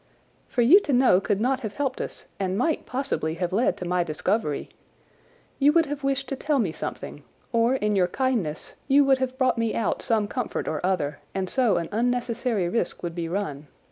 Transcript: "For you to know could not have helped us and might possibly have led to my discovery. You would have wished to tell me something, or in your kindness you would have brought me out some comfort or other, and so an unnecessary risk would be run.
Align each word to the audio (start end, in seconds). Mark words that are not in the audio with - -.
"For 0.47 0.63
you 0.63 0.79
to 0.79 0.93
know 0.93 1.21
could 1.21 1.39
not 1.39 1.59
have 1.59 1.75
helped 1.75 2.01
us 2.01 2.25
and 2.39 2.57
might 2.57 2.87
possibly 2.87 3.35
have 3.35 3.53
led 3.53 3.77
to 3.77 3.87
my 3.87 4.03
discovery. 4.03 4.69
You 5.59 5.71
would 5.73 5.85
have 5.85 6.03
wished 6.03 6.27
to 6.29 6.35
tell 6.35 6.57
me 6.57 6.71
something, 6.71 7.21
or 7.51 7.75
in 7.75 7.95
your 7.95 8.07
kindness 8.07 8.73
you 8.87 9.05
would 9.05 9.19
have 9.19 9.37
brought 9.37 9.59
me 9.59 9.75
out 9.75 10.01
some 10.01 10.27
comfort 10.27 10.67
or 10.67 10.83
other, 10.83 11.19
and 11.35 11.47
so 11.47 11.77
an 11.77 11.87
unnecessary 11.91 12.67
risk 12.67 13.03
would 13.03 13.13
be 13.13 13.29
run. 13.29 13.67